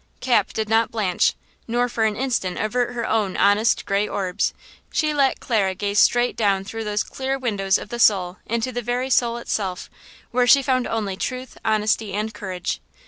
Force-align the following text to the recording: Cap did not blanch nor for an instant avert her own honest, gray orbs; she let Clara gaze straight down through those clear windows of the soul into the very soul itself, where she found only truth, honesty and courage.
Cap 0.19 0.51
did 0.51 0.67
not 0.67 0.89
blanch 0.89 1.33
nor 1.67 1.87
for 1.87 2.05
an 2.05 2.15
instant 2.15 2.57
avert 2.57 2.95
her 2.95 3.07
own 3.07 3.37
honest, 3.37 3.85
gray 3.85 4.07
orbs; 4.07 4.51
she 4.91 5.13
let 5.13 5.39
Clara 5.39 5.75
gaze 5.75 5.99
straight 5.99 6.35
down 6.35 6.63
through 6.63 6.83
those 6.83 7.03
clear 7.03 7.37
windows 7.37 7.77
of 7.77 7.89
the 7.89 7.99
soul 7.99 8.37
into 8.47 8.71
the 8.71 8.81
very 8.81 9.11
soul 9.11 9.37
itself, 9.37 9.91
where 10.31 10.47
she 10.47 10.63
found 10.63 10.87
only 10.87 11.15
truth, 11.15 11.55
honesty 11.63 12.13
and 12.15 12.33
courage. 12.33 12.81